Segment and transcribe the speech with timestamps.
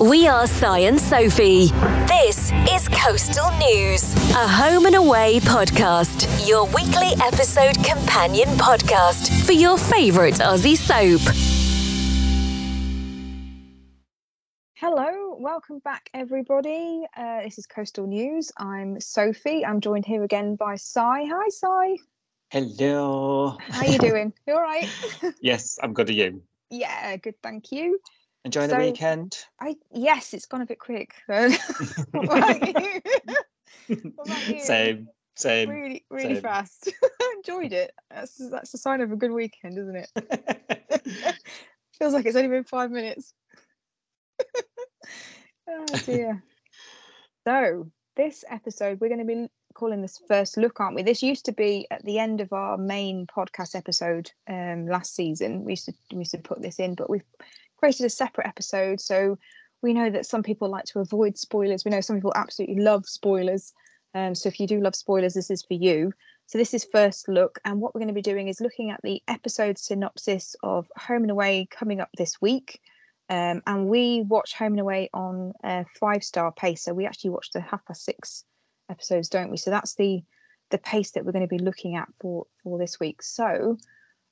[0.00, 1.66] We are Cy and Sophie.
[2.06, 9.52] This is Coastal News, a home and away podcast, your weekly episode companion podcast for
[9.52, 11.20] your favourite Aussie soap.
[14.74, 17.04] Hello, welcome back, everybody.
[17.16, 18.50] Uh, this is Coastal News.
[18.56, 19.64] I'm Sophie.
[19.64, 21.24] I'm joined here again by Cy.
[21.24, 21.96] Hi, Cy.
[22.50, 23.56] Hello.
[23.68, 24.32] How are you doing?
[24.46, 24.88] You all right?
[25.40, 26.10] yes, I'm good.
[26.10, 26.42] Are you?
[26.70, 27.34] yeah, good.
[27.42, 28.00] Thank you.
[28.48, 29.36] Enjoying So- the weekend?
[29.60, 31.12] I yes, it's gone a bit quick.
[31.28, 31.50] though.
[32.12, 33.02] what about you?
[34.14, 34.60] What about you?
[34.60, 35.68] Same, same.
[35.68, 36.42] Really, really same.
[36.42, 36.90] fast.
[37.36, 37.92] Enjoyed it.
[38.10, 41.34] That's that's a sign of a good weekend, isn't it?
[41.98, 43.34] Feels like it's only been five minutes.
[45.68, 46.42] oh dear.
[47.46, 51.02] So this episode, we're going to be calling this first look, aren't we?
[51.02, 55.64] This used to be at the end of our main podcast episode um, last season.
[55.64, 57.26] We used to we used to put this in, but we've
[57.78, 59.00] created a separate episode.
[59.00, 59.38] So
[59.82, 61.84] we know that some people like to avoid spoilers.
[61.84, 63.72] We know some people absolutely love spoilers.
[64.14, 66.12] Um, so if you do love spoilers, this is for you.
[66.46, 69.00] So this is first look, and what we're going to be doing is looking at
[69.02, 72.80] the episode synopsis of Home and Away coming up this week.
[73.28, 76.82] Um, and we watch Home and Away on a five star pace.
[76.82, 78.44] So we actually watch the half past six
[78.90, 79.58] episodes, don't we?
[79.58, 80.22] So that's the
[80.70, 83.22] the pace that we're going to be looking at for for this week.
[83.22, 83.76] So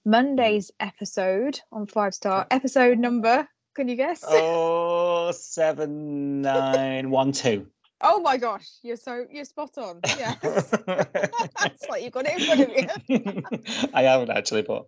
[0.06, 3.46] Monday's episode on five star episode number.
[3.74, 4.24] Can you guess?
[4.26, 7.66] oh, seven, nine, one, two.
[8.02, 10.00] Oh my gosh, you're so you're spot on.
[10.18, 13.88] Yeah, it's like you've got it in front of you.
[13.94, 14.84] I haven't actually, but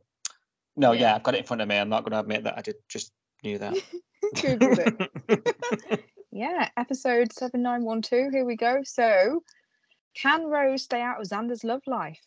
[0.77, 1.01] no, Yeah.
[1.01, 1.15] yeah.
[1.15, 1.79] I've got it in front of me.
[1.79, 3.11] I'm not going to admit that I did just
[3.43, 3.75] knew that.
[4.35, 5.09] Googled
[5.89, 6.05] it.
[6.31, 8.29] Yeah, episode seven nine one two.
[8.31, 8.83] Here we go.
[8.85, 9.43] So,
[10.15, 12.21] can Rose stay out of Xander's love life?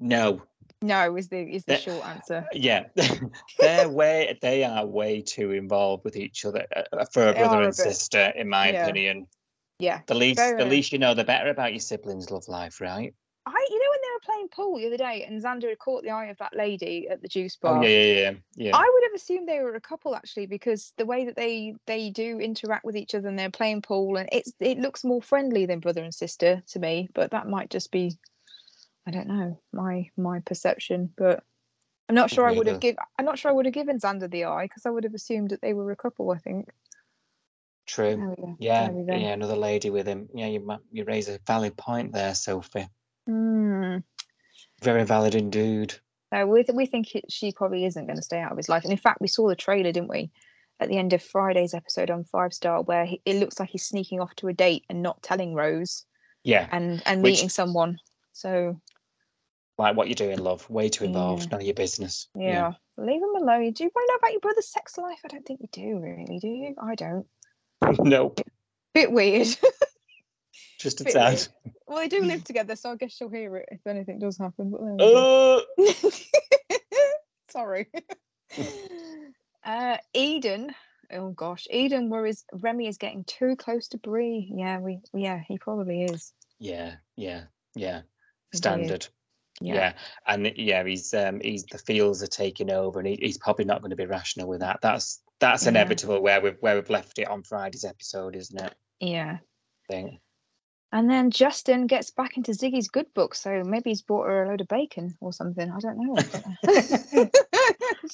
[0.00, 0.42] no,
[0.82, 1.78] No, is the is the Yeah.
[1.78, 2.46] short answer.
[2.52, 2.84] yeah,
[3.60, 7.62] they're way they are way too involved with each other uh, for a They brother
[7.62, 7.76] and bit.
[7.76, 8.82] sister, in my Yeah.
[8.82, 9.26] opinion.
[9.78, 10.70] Yeah, The least, the Very.
[10.70, 13.14] least you know, the better about your siblings' love life, right?
[13.46, 16.02] I you know when they were playing pool the other day and Xander had caught
[16.02, 17.78] the eye of that lady at the juice bar.
[17.78, 18.76] Oh yeah, yeah, yeah, yeah.
[18.76, 22.10] I would have assumed they were a couple actually because the way that they they
[22.10, 25.64] do interact with each other and they're playing pool and it's it looks more friendly
[25.66, 28.12] than brother and sister to me but that might just be
[29.06, 31.42] I don't know my my perception but
[32.08, 32.90] I'm not sure I would have Yeah.
[32.92, 35.14] give I'm not sure I would have given Xander the eye because I would have
[35.14, 36.68] assumed that they were a couple I think
[37.86, 38.16] True.
[38.16, 39.14] there we go Yeah, there we go.
[39.14, 40.28] yeah, another lady with him.
[40.34, 42.88] Yeah, you you raise a valid point there, Sophie.
[43.28, 43.98] Hmm.
[44.82, 45.94] Very valid indeed.
[46.34, 48.68] So we, th- we think it, she probably isn't going to stay out of his
[48.68, 48.82] life.
[48.82, 50.32] And in fact, we saw the trailer, didn't we?
[50.80, 53.86] At the end of Friday's episode on Five Star, where he, it looks like he's
[53.86, 56.04] sneaking off to a date and not telling Rose
[56.42, 57.98] Yeah, and, and Which- meeting someone.
[58.32, 58.80] So,
[59.78, 60.68] like what you're doing, love.
[60.70, 61.44] Way too involved.
[61.44, 61.48] Yeah.
[61.50, 62.28] None of your business.
[62.34, 63.64] yeah, leave him alone.
[63.64, 65.18] You Do you want to know about your brother's sex life?
[65.24, 66.74] I don't think you do, really, do you?
[66.82, 67.26] I don't.
[67.98, 68.40] nope.
[68.94, 69.48] Bit weird.
[70.78, 71.32] Just a tad.
[71.32, 71.48] weird.
[71.86, 74.70] well, they do live together, so I guess she'll hear it if anything does happen.
[74.70, 75.62] But there we go.
[75.78, 76.10] Oh,
[77.50, 77.86] Sorry.
[79.64, 80.74] uh, Eden.
[81.12, 84.50] Oh gosh, Eden worries Remy is getting too close to Bree.
[84.54, 86.32] Yeah, we yeah, he probably is.
[86.58, 87.44] yeah, yeah,
[87.74, 88.02] yeah.
[88.52, 89.06] Standard.
[89.60, 89.94] Yeah.
[90.26, 93.80] and yeah, he's um, he's the feels are taking over, and he, he's probably not
[93.80, 94.80] going to be rational with that.
[94.82, 95.70] That's that's Yeah.
[95.70, 98.74] inevitable where we've where we've left it on Friday's episode, isn't it?
[99.00, 99.38] Yeah.
[100.92, 104.48] And then Justin gets back into Ziggy's good book, so maybe he's bought her a
[104.48, 105.70] load of bacon or something.
[105.70, 106.16] I don't know.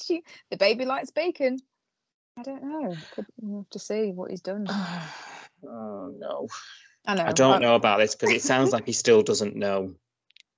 [0.01, 1.59] she, the baby likes bacon.
[2.37, 2.95] I don't know.
[3.13, 4.65] Could, we'll have to see what he's done.
[5.67, 6.47] oh no.
[7.05, 7.25] I know.
[7.25, 9.93] I don't know about this because it sounds like he still doesn't know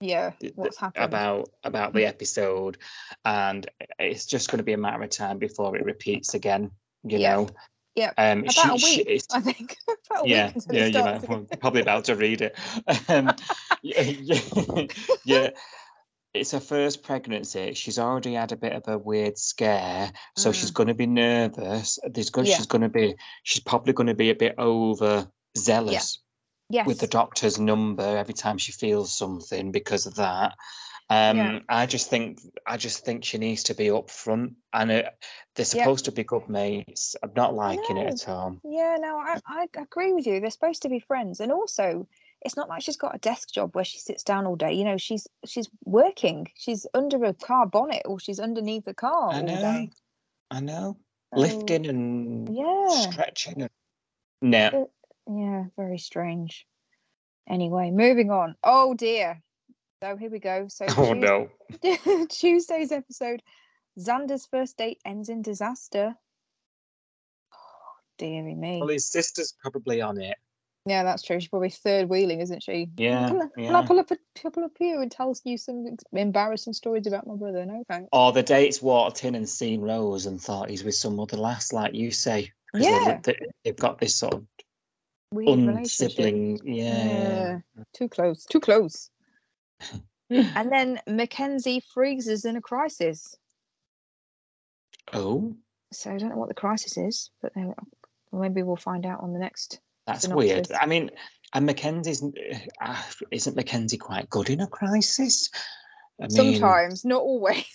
[0.01, 1.05] Yeah, what's happened?
[1.05, 2.77] about about the episode,
[3.23, 3.65] and
[3.97, 6.71] it's just going to be a matter of time before it repeats again.
[7.03, 7.35] You Yeah.
[7.35, 7.49] know.
[7.95, 9.77] Yeah, Um, About she- a she- week, it's- I think.
[10.11, 12.57] About yeah, yeah, you know, probably about to read it.
[13.09, 13.31] Um,
[13.81, 14.85] yeah, yeah,
[15.25, 15.49] yeah.
[16.33, 17.73] It's her first pregnancy.
[17.73, 21.97] She's already had a bit of a weird scare, so she's going to be nervous.
[22.03, 22.49] There's going, Mm.
[22.49, 22.57] Yeah.
[22.57, 26.19] she's going to be, she's probably going to be a bit over zealous
[26.69, 26.87] Yes.
[26.87, 30.55] with the doctor's number every time she feels something because of that.
[31.11, 31.59] Um, Yeah.
[31.69, 35.03] I just think I just think she needs to be upfront, and uh,
[35.53, 35.83] they're Yeah.
[35.83, 37.15] supposed to be good mates.
[37.21, 38.57] I'm not liking it at all.
[38.63, 40.39] Yeah, no, I, I agree with you.
[40.39, 42.07] They're supposed to be friends, and also,
[42.41, 44.73] it's not like she's got a desk job where she sits down all day.
[44.73, 46.47] You know, she's she's working.
[46.55, 49.91] She's under a car bonnet, or she's underneath a car I all know, day.
[50.49, 50.97] I know,
[51.35, 53.61] So, lifting and Yeah, stretching.
[53.61, 53.71] And...
[54.41, 54.89] No,
[55.27, 56.65] yeah, very strange.
[57.47, 58.55] Anyway, moving on.
[58.63, 59.41] Oh dear.
[60.03, 60.67] So here we go.
[60.69, 63.41] So oh Tues- no, Tuesday's episode,
[63.99, 66.15] Xander's first date ends in disaster.
[67.53, 67.57] Oh,
[68.17, 68.79] Deary me.
[68.79, 70.37] Well, his sister's probably on it.
[70.87, 71.39] Yeah, that's true.
[71.39, 72.89] She's probably third wheeling, isn't she?
[72.97, 73.79] Yeah, Can I, can yeah.
[73.79, 77.35] I pull up a pull up here and tell you some embarrassing stories about my
[77.35, 77.65] brother?
[77.65, 78.09] No thanks.
[78.11, 81.73] Or the dates walked in and seen Rose and thought he's with some other lass,
[81.73, 82.51] like you say.
[82.75, 83.19] Yeah.
[83.23, 84.45] they, they've got this sort of
[85.31, 86.17] Weird relationship.
[86.17, 86.59] unsibling.
[86.63, 87.59] Yeah.
[87.93, 88.45] Too close.
[88.45, 89.09] Too close.
[90.29, 93.35] and then Mackenzie freezes in a crisis.
[95.13, 95.55] Oh,
[95.91, 97.73] So I don't know what the crisis is, but then
[98.31, 99.79] maybe we'll find out on the next.
[100.07, 100.67] that's weird.
[100.71, 101.11] I mean,
[101.53, 102.23] and Mackenzie's
[102.81, 103.01] uh,
[103.31, 105.49] isn't Mackenzie quite good in a crisis?
[106.19, 107.65] I mean, Sometimes, not always.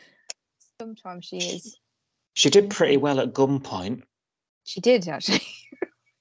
[0.80, 1.78] Sometimes she is.
[2.34, 4.02] she did pretty well at gunpoint.
[4.64, 5.42] She did actually.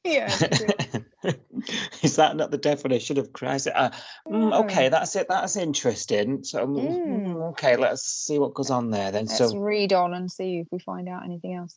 [0.06, 0.28] yeah.
[2.02, 3.72] Is that not the definition of crisis?
[3.74, 3.90] Uh,
[4.28, 5.28] mm, okay, that's it.
[5.30, 6.44] That's interesting.
[6.44, 7.50] So, mm, Mm.
[7.52, 9.26] okay, let's see what goes on there then.
[9.26, 11.76] Let's so, read on and see if we find out anything else.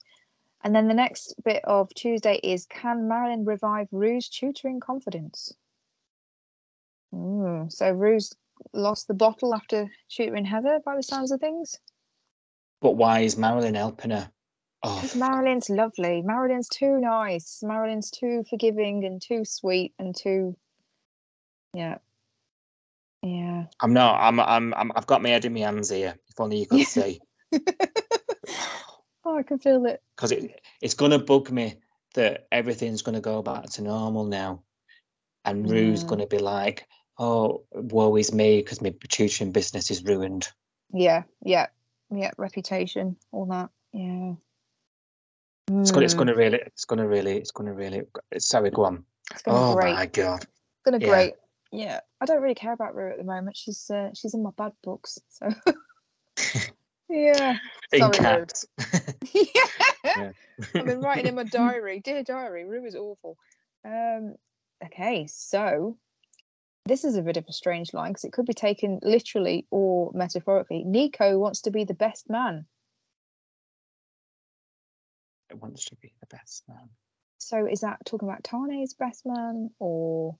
[0.65, 5.53] And then the next bit of Tuesday is Can Marilyn revive Roo's tutoring confidence?
[7.15, 8.35] Ooh, so Roo's
[8.73, 11.77] lost the bottle after tutoring Heather by the sounds of things.
[12.81, 14.31] but why is Marilyn helping her?
[14.83, 16.23] Oh, Because Marilyn's lovely.
[16.23, 17.61] Marilyn's too nice.
[17.63, 20.57] Marilyn's too forgiving and too sweet and too.
[21.75, 21.99] Yeah.
[23.23, 23.65] Yeah.
[23.81, 24.21] I'm not.
[24.21, 24.39] I'm.
[24.41, 24.75] I'm.
[24.75, 24.93] I'm.
[24.95, 26.17] I've got my head in my hands here.
[26.29, 27.21] If only you could see,
[29.25, 30.03] oh, I can feel it.
[30.17, 31.75] because it it's gonna bug me
[32.15, 34.63] that everything's gonna go back to normal now,
[35.45, 36.09] and Roo's Mm.
[36.09, 36.87] gonna be like,
[37.19, 40.49] "Oh, woe is me," because my tutoring business is ruined.
[40.93, 41.25] Yeah.
[41.43, 41.67] Yeah.
[42.11, 42.31] Yeah.
[42.39, 43.17] Reputation.
[43.33, 43.71] All that.
[43.93, 44.35] Yeah.
[45.69, 46.05] It's gonna.
[46.05, 46.59] It's Mm, gonna really.
[46.59, 47.39] It's gonna really.
[47.39, 48.03] It's gonna really.
[48.39, 49.05] Sorry, go on.
[49.47, 49.95] Oh great.
[49.95, 50.43] my god.
[50.43, 51.09] It's gonna Yeah.
[51.09, 51.35] great.
[51.73, 52.01] Yeah.
[52.21, 53.57] I don't really care about Roo at the moment.
[53.57, 55.19] She's uh, she's in my bad books.
[55.29, 55.49] So.
[57.09, 57.59] yeah.
[57.93, 58.67] In Sorry, caps.
[59.33, 60.31] yeah.
[60.75, 63.37] I've been writing in my diary, dear diary, Roo is awful.
[63.85, 64.37] Um,
[64.85, 65.99] okay, so
[66.87, 70.13] this is a bit of a strange line because it could be taken literally or
[70.15, 70.85] metaphorically.
[70.85, 72.67] Nico wants to be the best man.
[75.57, 76.91] It wants to be the best man.
[77.39, 80.37] So is that talking about Tane's best man, or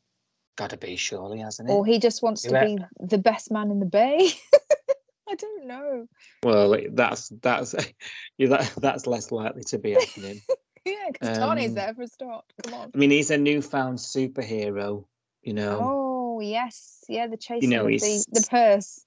[0.57, 1.73] Gotta be, surely, hasn't it?
[1.73, 2.65] or he just wants to Yeah.
[2.67, 4.29] be the best man in the bay?
[5.29, 6.07] I don't know.
[6.43, 7.75] Well, that's that's
[8.39, 10.43] yeah, that, that's less likely to be happening.
[10.85, 12.45] Yeah, because Tane's Um, there for a start.
[12.63, 12.93] Come on.
[12.95, 15.05] I mean, he's a newfound superhero.
[15.43, 15.81] You know.
[15.83, 19.05] Oh yes, yeah, the chasing know, the he's- the purse.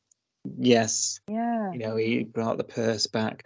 [0.57, 1.19] Yes.
[1.27, 1.71] Yeah.
[1.71, 3.45] You know, he brought the purse back.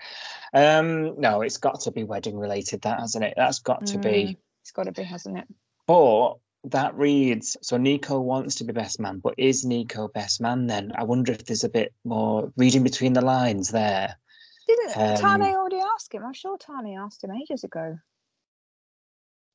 [0.54, 3.34] Um, no, it's got to be wedding related, that hasn't it?
[3.36, 4.38] That's got to be.
[4.62, 5.48] It's got to be, hasn't it?
[5.88, 6.36] But
[6.66, 10.94] that reads so Nico wants to be best man, but is Nico best man then?
[10.96, 14.16] I wonder if there's a bit more reading between the lines there.
[14.68, 16.24] Didn't Um, Tane already ask him?
[16.24, 17.98] I'm sure Tane asked him ages ago.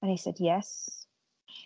[0.03, 0.98] And he said yes.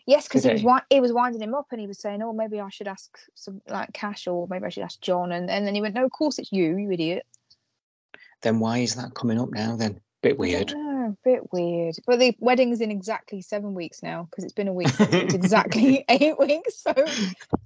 [0.07, 2.33] Yes, because he was wi- he was winding him up and he was saying, Oh,
[2.33, 5.67] maybe I should ask some like Cash or maybe I should ask John and, and
[5.67, 7.27] then he went, No, of course it's you, you idiot.
[8.43, 10.01] Then why is that coming up now then?
[10.23, 10.73] Bit weird.
[10.77, 11.97] Oh, bit weird.
[12.07, 14.93] But the wedding's in exactly seven weeks now, because it's been a week.
[15.01, 16.81] it's exactly eight weeks.
[16.81, 17.09] So Have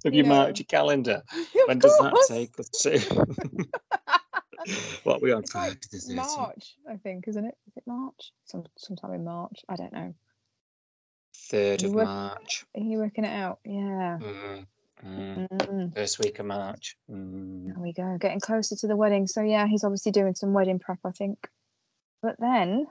[0.05, 0.29] you you know.
[0.29, 1.21] marked your calendar?
[1.33, 2.99] Of When does that take us to?
[5.03, 6.15] what are we on like Friday 13th?
[6.15, 7.55] March, I think, isn't it?
[7.67, 8.31] Is it March?
[8.45, 9.63] Some sometime in March.
[9.69, 10.13] I don't know.
[11.37, 12.65] Third of work- March.
[12.75, 13.59] Are you working it out?
[13.63, 14.19] Yeah.
[14.21, 14.65] Mm,
[15.05, 15.47] mm.
[15.49, 16.97] Mm, First week of March.
[17.09, 17.67] Mm.
[17.67, 18.17] there we go.
[18.19, 19.27] Getting closer to the wedding.
[19.27, 21.47] So yeah, he's obviously doing some wedding prep, I think.
[22.21, 22.87] But then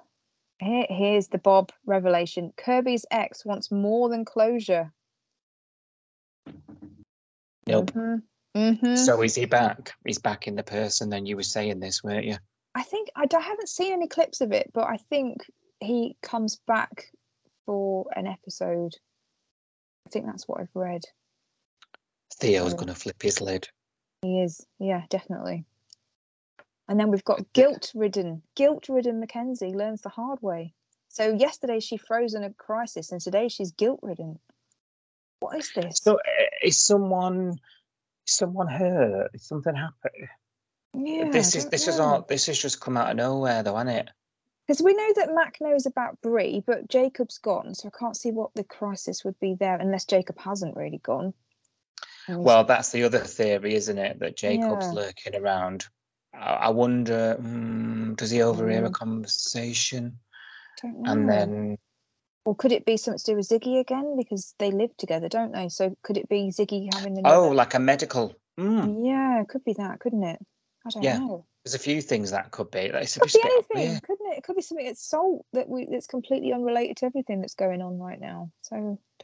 [0.59, 2.53] here, here's the Bob revelation.
[2.57, 4.93] Kirby's ex wants more than closure.
[7.67, 7.91] Nope.
[7.91, 8.17] hmm
[8.55, 9.93] hmm So is he back?
[10.07, 11.11] He's back in the person.
[11.11, 12.37] Then you were saying this, weren't you?
[12.75, 15.51] I think I haven't seen any clips of it, but I think
[15.81, 17.11] he comes back
[17.67, 18.95] for an episode.
[20.07, 21.03] I think that's what I've read.
[22.35, 22.77] Theo's Oh.
[22.77, 23.69] going to flip his lid.
[24.23, 25.65] He is, yeah, definitely.
[26.89, 30.73] And then we've got guilt-ridden, guilt-ridden Mackenzie learns the hard way.
[31.09, 34.39] So yesterday she froze in a crisis, and today she's guilt-ridden.
[35.41, 35.99] What is this?
[36.03, 36.21] So uh,
[36.63, 37.59] is someone,
[38.27, 39.31] is someone hurt?
[39.35, 40.29] Is something happened?
[40.95, 42.23] yeah, this is this is all.
[42.23, 44.11] This has just come out of nowhere, though, hasn't it?
[44.67, 48.33] Because we know that Mac knows about Bree, but Jacob's gone, so I can't see
[48.33, 51.35] what the crisis would be there unless Jacob hasn't really gone.
[52.29, 54.19] Well, that's the other theory, isn't it?
[54.19, 54.93] That Jacob's Yeah.
[54.93, 55.87] lurking around.
[56.35, 58.93] I, wonder, mm, does he overhear a Mm.
[58.93, 60.19] conversation?
[60.83, 61.13] don't know.
[61.13, 61.79] And then,
[62.45, 65.53] or could it be something to do with Ziggy again because they live together, don't
[65.53, 65.69] they?
[65.69, 68.35] So could it be Ziggy having oh, like a medical.
[68.59, 70.41] Mm, Yeah, it could be that, couldn't it?
[70.85, 71.19] I don't Yeah.
[71.19, 71.47] know.
[71.67, 72.93] There's a few things that could be.
[72.93, 74.39] Like, Could be anything, couldn't it?
[74.39, 77.83] It could be something it's salt that we that's completely unrelated to everything that's going
[77.83, 78.53] on right now.
[78.63, 78.77] So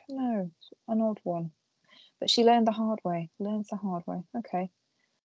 [0.08, 0.50] don't know.
[0.88, 1.52] An odd one.
[2.18, 3.30] But she learned the hard way.
[3.38, 4.24] Learns the hard way.
[4.36, 4.70] Okay.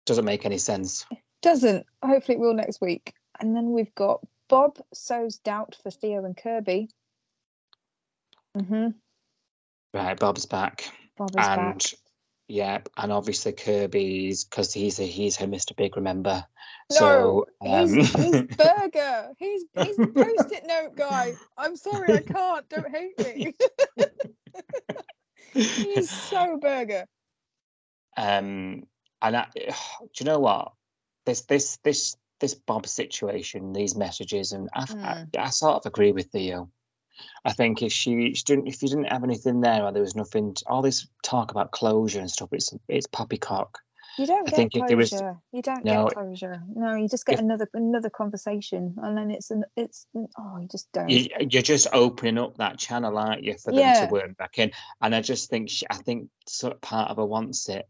[0.07, 1.05] Doesn't make any sense.
[1.43, 1.85] Doesn't.
[2.03, 3.13] Hopefully it will next week.
[3.39, 6.89] And then we've got Bob sows doubt for Theo and Kirby.
[8.57, 8.87] Mm-hmm.
[9.93, 10.91] Right, Bob's back.
[11.15, 11.81] Bob is and back.
[12.47, 15.75] Yeah, and obviously Kirby's because he's a, he's her Mr.
[15.75, 16.45] Big, remember?
[16.91, 19.31] No, so um, he's, he's burger.
[19.39, 20.07] He's he's the
[20.37, 21.33] post-it note guy.
[21.57, 22.67] I'm sorry, I can't.
[22.69, 23.55] Don't hate me.
[25.53, 27.05] he's so burger.
[28.17, 28.83] um,
[29.21, 29.63] and I, do
[30.19, 30.73] you know what?
[31.25, 36.11] This this this this Bob situation, these messages, and I, I, I sort of agree
[36.11, 36.69] with Theo.
[37.45, 40.15] I think if she, she didn't, if you didn't have anything there, or there was
[40.15, 43.79] nothing, all this talk about closure and stuff, it's it's poppycock.
[44.19, 45.37] You don't I get think if there was- closure.
[45.51, 46.61] You don't No, get closure.
[46.75, 50.67] No, you just get if- another another conversation, and then it's an it's oh, you
[50.67, 51.09] just don't.
[51.09, 54.05] You, you're just opening up that channel, aren't you, for them Yeah.
[54.05, 54.71] to work back in?
[55.01, 57.87] And I just think she, I think sort of part of her wants it.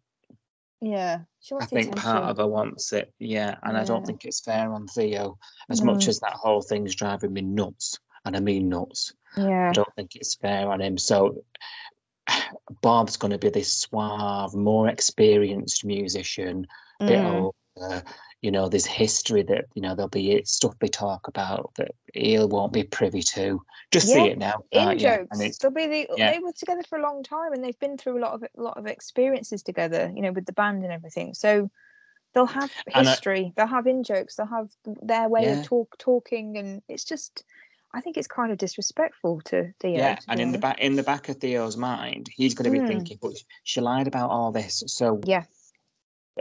[0.81, 3.55] yeah, she I think part of her wants it, yeah.
[3.63, 5.37] And I don't think it's fair on Theo,
[5.69, 9.13] as much as that whole thing's driving me nuts, and I mean nuts.
[9.37, 10.97] Yeah, I don't think it's fair on him.
[10.97, 11.43] So
[12.81, 16.67] Bob's going to be this suave, more experienced musician,
[16.99, 17.51] bit Mm.
[17.77, 18.03] older.
[18.41, 22.37] You know, there's history that you know there'll be stuff they talk about that he
[22.37, 23.61] won't be privy to.
[23.91, 24.63] Just see it now.
[24.71, 24.95] in you?
[24.99, 25.27] jokes.
[25.31, 26.33] And it's They'll be the, yeah.
[26.33, 28.61] they were together for a long time, and they've been through a lot of a
[28.61, 30.11] lot of experiences together.
[30.13, 31.33] You know, with the band and everything.
[31.33, 31.71] So
[32.33, 33.53] they'll have And I- history.
[33.55, 34.35] they'll have in jokes.
[34.35, 34.69] They'll have
[35.01, 35.59] their way Yeah.
[35.61, 37.43] of talk talking, and it's just.
[37.93, 39.97] I think it's kind of disrespectful to Theo.
[39.97, 42.71] yeah, to and in the back in the back of Theo's mind, he's going to
[42.71, 42.88] be Mm.
[42.88, 43.33] thinking, "But
[43.63, 45.43] she lied about all this." So Yeah,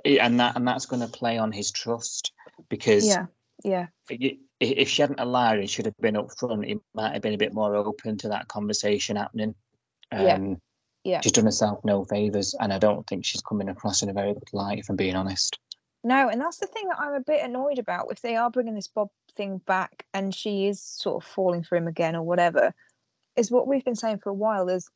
[0.05, 2.33] and that and that's going to play on his trust
[2.69, 3.27] because yeah,
[3.65, 3.87] yeah.
[4.61, 7.53] if she hadn't lied and should have been upfront, he might have been a bit
[7.53, 9.55] more open to that conversation happening.
[10.11, 10.35] Yeah.
[10.35, 10.61] Um,
[11.05, 11.21] Yeah.
[11.21, 14.33] She's done herself no favors, and I don't think she's coming across in a very
[14.35, 15.59] good light, if I'm being honest.
[16.05, 18.09] No, and that's the thing that I'm a bit annoyed about.
[18.11, 21.77] If they are bringing this Bob thing back and she is sort of falling for
[21.77, 22.75] him again or whatever,
[23.37, 24.91] is what we've been saying for a while is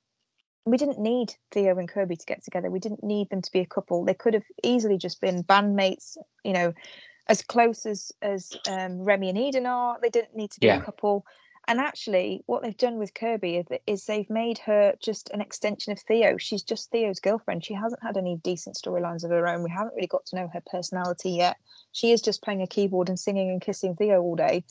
[0.64, 2.70] we didn't need Theo and Kirby to get together.
[2.70, 4.04] We didn't need them to be a couple.
[4.04, 6.72] They could have easily just been bandmates, you know,
[7.28, 9.98] as close as as um, Remy and Eden are.
[10.02, 10.78] They didn't need to be Yeah.
[10.78, 11.24] a couple.
[11.68, 15.98] And actually, what they've done with Kirby is, they've made her just an extension of
[15.98, 16.36] Theo.
[16.36, 17.64] She's just Theo's girlfriend.
[17.64, 19.64] She hasn't had any decent storylines of her own.
[19.64, 21.56] We haven't really got to know her personality yet.
[21.90, 24.64] She is just playing a keyboard and singing and kissing Theo all day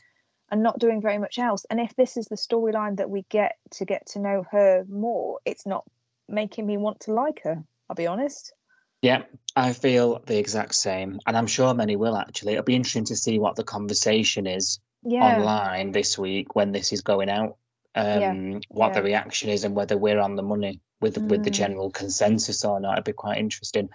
[0.49, 1.65] and not doing very much else.
[1.69, 5.39] And if this is the storyline that we get to get to know her more,
[5.43, 5.83] it's not
[6.29, 7.61] making me want to like her.
[7.89, 8.53] I'll be honest.
[9.01, 9.23] Yeah,
[9.55, 12.53] I feel the exact same, and I'm sure many will actually.
[12.53, 15.23] It'll be interesting to see what the conversation is Yeah.
[15.37, 17.57] online this week when this is going out.
[17.95, 21.51] Um, Yeah, what the reaction is and whether we're on the money with with the
[21.51, 21.53] Mm.
[21.53, 22.93] general consensus or not.
[22.93, 23.87] It'd be quite interesting.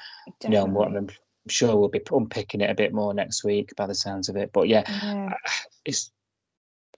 [0.45, 0.97] You know, what.
[0.97, 1.09] I'm
[1.49, 4.53] sure we'll be unpicking it a bit more next week by the sounds of it.
[4.53, 5.35] But yeah, Yeah.
[5.85, 6.13] it's.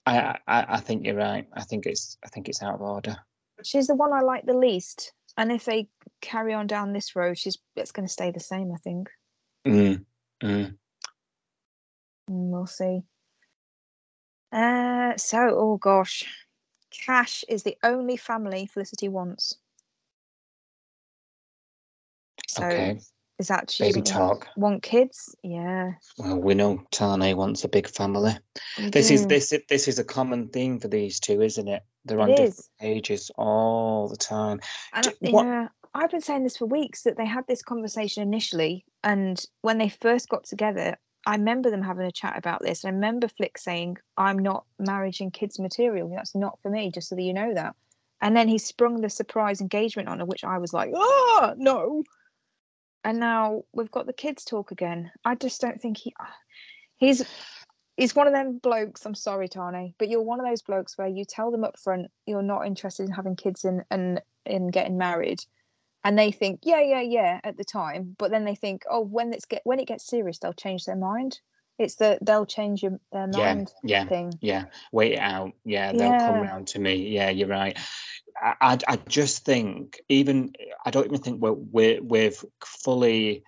[0.04, 1.46] I, I I think you're right.
[1.54, 3.16] I think it's I think it's out of order.
[3.64, 5.12] She's the one I like the least.
[5.36, 5.88] And if they
[6.20, 9.08] carry on down this road, she's it's going to stay the same, I think.
[9.66, 10.04] Mm,
[10.42, 10.76] mm.
[12.30, 13.02] Mm, We'll see.
[14.52, 16.24] Uh, so, oh gosh,
[16.90, 19.56] Cash is the only family Felicity wants.
[22.48, 23.00] So, Okay,
[23.38, 24.48] is that she baby talk.
[24.56, 25.34] want kids?
[25.42, 25.92] Yeah.
[26.18, 28.36] Well, we know Tane wants a big family.
[28.78, 31.82] we This is this this is a common theme for these two, isn't it?
[32.04, 32.70] They're on It different is.
[32.78, 34.60] pages all the time.
[34.92, 37.62] And D- I- what- yeah, I've been saying this for weeks that they had this
[37.62, 42.62] conversation initially, and when they first got together, I remember them having a chat about
[42.62, 42.84] this.
[42.84, 46.08] And I remember Flick saying, "I'm not marriage and kids material.
[46.08, 47.74] That's not for me." Just so that you know that.
[48.20, 52.04] And then he sprung the surprise engagement on her, which I was like, "Oh no!"
[53.04, 55.10] And now we've got the kids talk again.
[55.24, 56.14] I just don't think he.
[56.20, 56.36] Ah,
[56.96, 57.24] he's
[57.96, 59.04] he's one of them blokes.
[59.04, 62.10] I'm sorry, Tane, but you're one of those blokes where you tell them up front
[62.26, 65.44] you're not interested in having kids and and in getting married,
[66.04, 69.32] and they think yeah, yeah, yeah at the time, but then they think oh when
[69.32, 71.40] it's get when it gets serious they'll change their mind.
[71.78, 74.32] It's that they'll change your, their mind yeah, thing.
[74.40, 74.66] yeah.
[74.92, 75.52] Wait it out.
[75.64, 76.42] Yeah, they'll come Yeah.
[76.42, 76.94] round to me.
[77.08, 77.76] Yeah, you're right.
[78.40, 80.52] I, I, I just think even
[80.84, 83.42] I don't even think we're, we're we've fully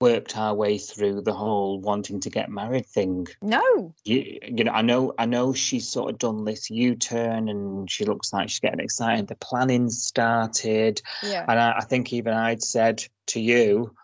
[0.00, 3.26] worked our way through the whole wanting to get married thing.
[3.40, 7.90] No, You, you know, I know, I know she's sort of done this U-turn, and
[7.90, 9.28] she looks like she's getting excited.
[9.28, 13.94] The planning started, yeah, and I, I think even I'd said to you,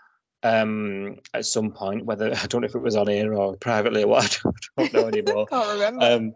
[0.42, 2.04] um, at some point.
[2.04, 4.40] Whether I don't know if it was on air or privately or what,
[4.78, 5.46] I don't know anymore.
[5.50, 6.04] Can't remember.
[6.04, 6.34] Um,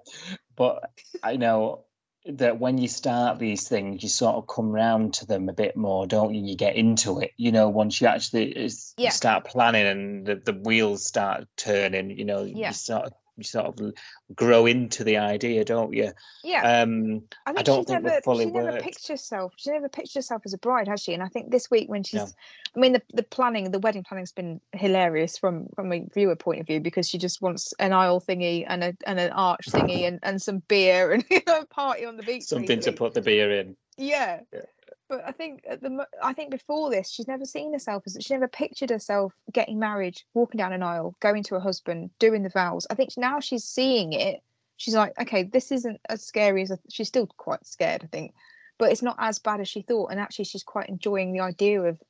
[0.56, 0.90] but
[1.22, 1.85] I know
[2.28, 5.76] that when you start these things, you sort of come round to them a bit
[5.76, 6.42] more, don't you?
[6.44, 9.10] You get into it, you know, once you actually uh, Yeah.
[9.10, 12.68] start planning and the, the wheels start turning, you know, Yeah.
[12.68, 13.92] you sort of you sort of
[14.34, 16.12] grow into the idea, don't you?
[16.42, 16.82] yeah.
[16.82, 18.82] Um, I think don't she's think never, fully she never worked.
[18.82, 19.52] pictured herself.
[19.56, 21.14] She never pictured herself as a bride, has she?
[21.14, 22.28] And I think this week when she's, No.
[22.74, 26.60] I mean, the, the planning, the wedding planning's been hilarious from from a viewer point
[26.60, 30.06] of view because she just wants an aisle thingy and a and an arch thingy
[30.06, 32.44] and, and some beer and a party on the beach.
[32.44, 33.76] something to put the beer in.
[33.96, 34.40] Yeah.
[34.52, 34.60] Yeah.
[35.08, 38.34] But I think at the I think before this, she's never seen herself as she
[38.34, 42.48] never pictured herself getting married, walking down an aisle, going to a husband, doing the
[42.48, 42.86] vows.
[42.90, 44.40] I think now she's seeing it.
[44.78, 48.34] She's like, okay, this isn't as scary as I, she's still quite scared, I think,
[48.78, 50.10] but it's not as bad as she thought.
[50.10, 52.02] And actually, she's quite enjoying the idea of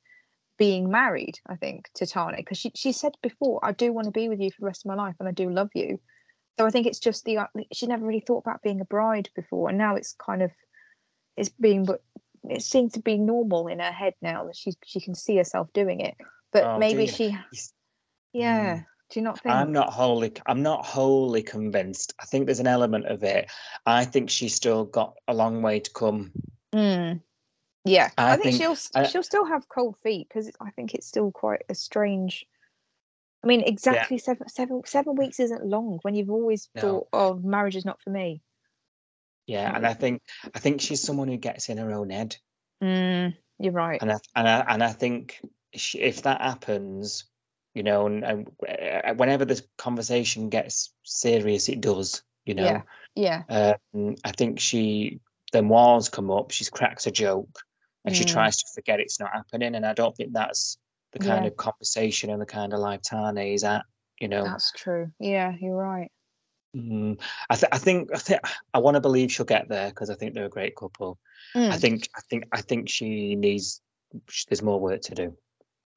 [0.57, 1.39] being married.
[1.45, 4.39] I think to Tane because she she said before, I do want to be with
[4.39, 5.99] you for the rest of my life, and I do love you.
[6.59, 7.37] So I think it's just the
[7.71, 10.51] she never really thought about being a bride before, and now it's kind of
[11.37, 12.01] it's being but
[12.51, 15.71] it seems to be normal in her head now that she she can see herself
[15.73, 16.15] doing it.
[16.51, 17.13] But Oh, maybe dear.
[17.13, 17.37] she,
[18.33, 18.81] yeah.
[19.09, 19.55] Do you not think?
[19.55, 22.13] I'm not wholly I'm not wholly convinced.
[22.19, 23.49] I think there's an element of it.
[23.85, 26.31] I think she's still got a long way to come.
[26.73, 27.21] Mm.
[27.85, 30.93] Yeah, I, I think, think- she'll I- she'll still have cold feet because I think
[30.93, 32.45] it's still quite a strange.
[33.43, 36.81] I mean, exactly seven seven seven weeks isn't long when you've always No.
[36.81, 38.41] thought, "Oh, marriage is not for me."
[39.47, 40.21] Yeah, and I think
[40.53, 42.37] I think she's someone who gets in her own head.
[42.83, 44.01] Mm, you're right.
[44.01, 45.41] and I and I and I think
[45.73, 47.25] sh- if that happens,
[47.73, 52.23] you know, and, and uh, whenever this conversation gets serious, it does.
[52.45, 52.83] You know,
[53.15, 55.19] Yeah, yeah, um, I think she
[55.53, 56.51] then walls come up.
[56.51, 57.59] She cracks a joke,
[58.05, 58.27] and she Mm.
[58.27, 59.75] tries to forget it's not happening.
[59.75, 60.77] And I don't think that's
[61.13, 61.47] the kind Yeah.
[61.47, 63.85] of conversation and the kind of life Tane is at.
[64.19, 65.11] You know, that's true.
[65.19, 66.11] Yeah, you're right.
[66.77, 67.19] Mm,
[67.49, 68.41] I, th- I think I think
[68.73, 71.17] I want to believe she'll get there because I think they're a great couple.
[71.55, 71.79] I Mm.
[71.79, 73.81] think I think I think she needs.
[74.47, 75.35] There's more work to do.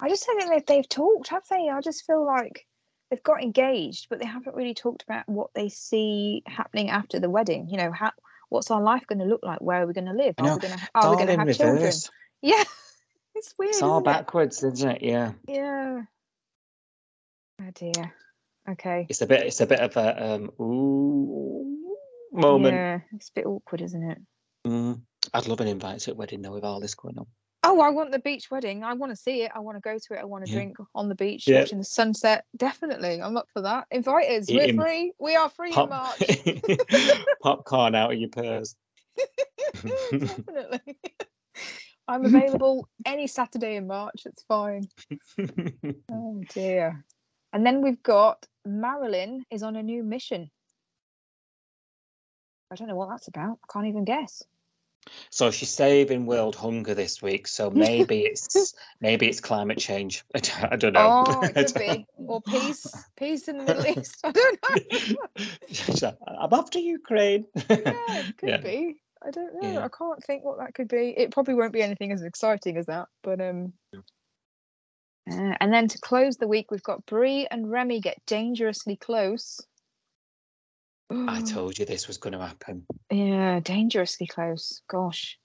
[0.01, 1.69] I just don't think they've, they've talked, have they?
[1.69, 2.67] I just feel like
[3.11, 7.29] they've got engaged, but they haven't really talked about what they see happening after the
[7.29, 7.69] wedding.
[7.69, 8.13] You know, how
[8.49, 9.61] what's our life going to look like?
[9.61, 10.35] Where are we going to live?
[10.39, 11.93] Are we going to are we going to have children?
[12.43, 12.65] Yeah,
[13.35, 13.71] it's weird.
[13.71, 15.03] It's all isn't backwards, isn't it?
[15.03, 15.33] Yeah.
[15.47, 16.03] Yeah.
[17.61, 18.15] Oh dear.
[18.73, 19.07] Okay.
[19.09, 19.43] It's a bit.
[19.43, 21.97] It's a bit of a um ooh
[22.33, 22.75] moment.
[22.75, 24.19] Yeah, it's a bit awkward, isn't it?
[24.67, 25.01] Mm,
[25.35, 27.27] I'd love an invite to a wedding though with all this going on.
[27.63, 28.85] Oh, I want the beach wedding.
[28.85, 29.53] I want to see it.
[29.55, 30.21] I want to go to it.
[30.21, 30.57] I want to Yeah.
[30.57, 31.61] drink on the beach, Yeah.
[31.61, 32.45] watching the sunset.
[32.57, 33.87] Definitely, I'm up for that.
[33.91, 34.51] Invite us.
[34.51, 35.13] We're free.
[35.19, 36.19] We are free in Pop- March.
[37.43, 38.75] popcorn out of your purse.
[39.83, 40.97] Definitely.
[42.09, 44.23] I'm available any Saturday in March.
[44.27, 44.89] It's fine.
[46.11, 47.05] Oh dear.
[47.53, 50.51] And then we've got Marilyn is on a new mission.
[52.71, 53.59] I don't know what that's about.
[53.65, 54.43] I can't even guess.
[55.31, 57.49] so she's saving world hunger this week.
[57.49, 60.23] So maybe it's maybe it's climate change.
[60.35, 61.25] I don't, I don't know.
[61.27, 62.07] Oh, it could be.
[62.17, 62.87] Or peace.
[63.17, 64.21] Peace in the Middle East.
[64.23, 64.59] I don't
[66.03, 66.13] know.
[66.29, 67.47] I'm after Ukraine.
[67.69, 68.57] Yeah, it could Yeah.
[68.59, 69.01] be.
[69.23, 69.73] I don't know.
[69.73, 69.85] Yeah.
[69.85, 71.13] I can't think what that could be.
[71.17, 73.73] It probably won't be anything as exciting as that, but um.
[75.29, 79.61] Uh, and then to close the week, we've got Bree and Remy get dangerously close.
[81.11, 82.87] I told you this was going to happen.
[83.11, 84.81] Yeah, dangerously close.
[84.89, 85.39] Gosh.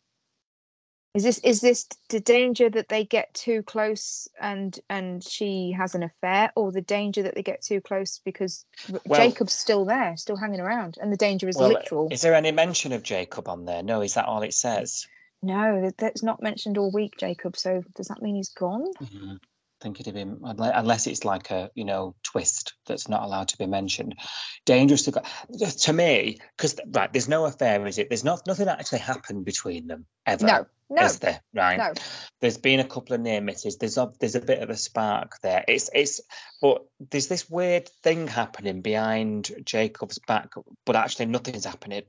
[1.16, 5.96] Is this is this the danger that they get too close and and she has
[5.96, 8.66] an affair, or the danger that they get too close because
[9.06, 12.10] Well- Jacob's still there, still hanging around, and the danger is Well, literal?
[12.12, 13.82] Is there any mention of Jacob on there?
[13.82, 15.08] No, is that all it says?
[15.42, 17.56] No, that, that's not mentioned all week, Jacob.
[17.56, 18.86] So does that mean he's gone?
[19.02, 19.40] Mhm.
[19.86, 23.68] Think it'd be unless it's like a you know twist that's not allowed to be
[23.68, 24.16] mentioned.
[24.66, 25.22] Dangerous to go
[25.60, 28.10] to me because right, there's no affair, is it?
[28.10, 30.46] There's not nothing actually happened between them ever.
[30.48, 31.78] No, no, Is there right?
[31.78, 31.94] no.
[32.42, 33.78] There's been a couple of near misses.
[33.78, 35.64] There's a there's a bit of a spark there.
[35.68, 36.20] It's it's
[36.62, 40.50] but there's this weird thing happening behind Jacob's back,
[40.86, 42.04] but actually nothing's happening.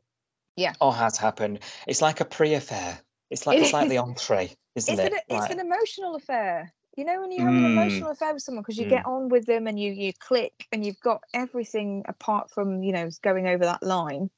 [0.57, 0.73] Yeah.
[0.81, 1.59] Or has happened.
[1.87, 2.99] It's like a pre-affair.
[3.31, 5.13] It's like It it's like the entree, isn't It's it?
[5.13, 6.73] an, it's Like- an emotional affair.
[6.97, 7.73] You know, when you have an Mm.
[7.73, 10.85] emotional affair with someone because you get on with them and you you click and
[10.85, 14.31] you've got everything apart from you know going over that line.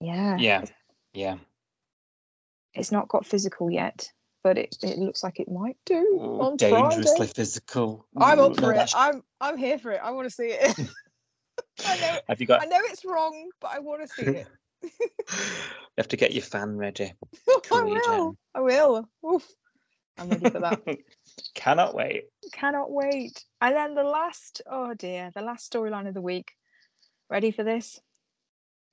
[0.00, 0.62] Yeah, yeah.
[1.12, 1.38] Yeah.
[2.74, 6.56] it's not got physical yet, but it, it looks like it might do Ooh, on
[6.56, 7.32] dangerously Friday.
[7.34, 8.06] physical.
[8.16, 8.92] I'm Ooh, up no, for it.
[8.94, 10.00] I'm I'm here for it.
[10.02, 10.78] I want to see it.
[11.86, 12.62] I know Have you got?
[12.62, 14.46] I know it's wrong, but I want to see it.
[14.82, 14.88] you
[15.98, 17.12] have to get your fan ready.
[17.14, 18.36] I Cool, you will.
[18.54, 19.08] I will.
[19.26, 19.48] Oof.
[20.18, 20.82] I'm ready for that.
[21.54, 22.24] Cannot wait.
[22.52, 23.44] Cannot wait.
[23.60, 26.52] And then the last, oh dear, the last storyline of the week.
[27.30, 28.00] Ready for this?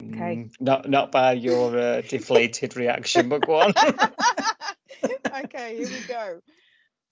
[0.01, 0.35] Okay.
[0.37, 3.73] Mm, not not by your uh, deflated reaction, but go on.
[5.43, 6.39] okay, here we go.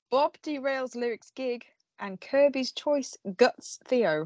[0.09, 1.65] Bob derails Lyric's gig
[1.99, 4.25] and Kirby's choice guts Theo.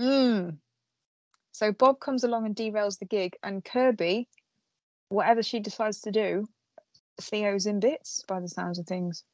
[0.00, 0.56] Mm.
[1.52, 4.28] So Bob comes along and derails the gig, and Kirby,
[5.10, 6.48] whatever she decides to do,
[7.22, 9.24] Theo's in bits by the sounds of things.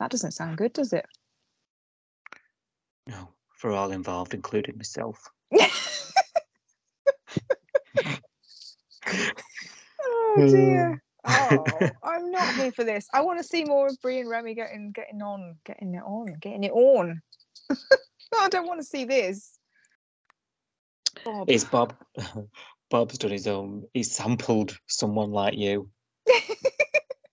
[0.00, 1.06] That doesn't sound good, does it?
[3.06, 5.18] No, for all involved, including myself.
[10.02, 11.02] oh dear.
[11.26, 13.06] Oh, I'm not here for this.
[13.14, 16.26] I want to see more of Bree and Remy getting getting on, getting it on,
[16.40, 17.20] getting it on.
[17.70, 19.58] no, I don't want to see this.
[21.24, 21.48] Bob.
[21.48, 21.94] Is Bob
[22.90, 25.88] Bob's done his own he's sampled someone like you.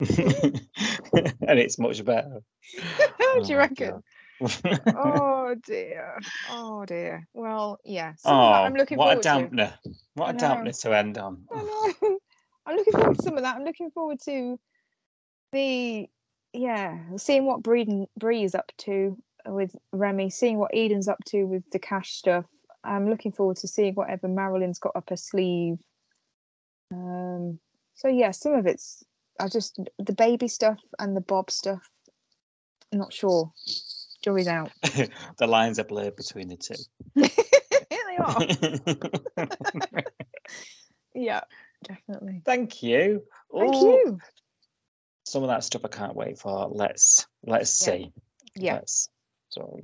[1.48, 2.42] and it's much better.
[3.20, 4.04] How do you oh, reckon?
[4.96, 6.20] oh dear.
[6.50, 7.28] Oh dear.
[7.34, 8.14] Well, yeah.
[8.26, 9.74] oh, I'm looking what a dampener.
[9.84, 9.92] To.
[10.16, 11.44] What a dampener to end on.
[12.66, 13.56] I'm looking forward to some of that.
[13.56, 14.60] I'm looking forward to
[15.52, 16.10] the
[16.54, 18.08] yeah, seeing what Bree
[18.44, 22.46] is up to with Remy, seeing what Eden's up to with the cash stuff.
[22.84, 25.78] I'm looking forward to seeing whatever Marilyn's got up her sleeve.
[26.92, 27.60] Um,
[27.94, 29.04] so yeah, some of it's
[29.42, 31.90] I just the baby stuff and the Bob stuff.
[32.94, 33.52] I'm not sure.
[34.22, 34.72] Jury's out.
[35.38, 36.76] the lines are blurred between the two.
[37.16, 40.04] they are.
[41.16, 41.42] yeah,
[41.84, 42.42] definitely.
[42.46, 43.24] Thank you.
[43.54, 44.20] Thank Ooh, you.
[45.26, 46.68] Some of that stuff I can't wait for.
[46.70, 47.94] Let's let's yeah.
[47.94, 48.12] see.
[48.56, 48.74] Yeah.
[48.76, 49.10] Let's,
[49.50, 49.80] so